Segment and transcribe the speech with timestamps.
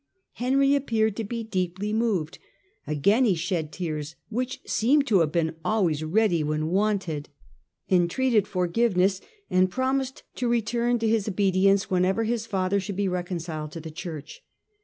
[0.31, 2.39] Henry appeared to be deeply moved:
[2.87, 7.29] again he shed tears (which seem to have been always ready when wanted),
[7.87, 13.71] entreated forgiveness, and promised to return to his obedience whenever his father should be reconciled
[13.73, 14.43] to the Church.